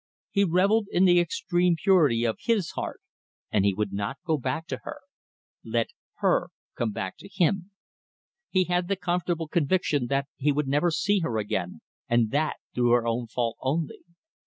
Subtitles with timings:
[0.31, 3.01] He revelled in the extreme purity of his heart,
[3.51, 5.01] and he would not go back to her.
[5.63, 5.89] Let
[6.21, 7.69] her come back to him.
[8.49, 12.89] He had the comfortable conviction that he would never see her again, and that through
[12.93, 13.99] her own fault only.